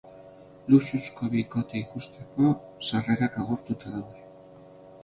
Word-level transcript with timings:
Luxuzko 0.73 1.29
bikotea 1.35 1.81
ikusteko 1.83 2.49
sarrerak 2.89 3.39
agortuta 3.45 3.97
daude. 3.99 4.29